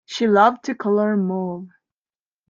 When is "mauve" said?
1.15-1.67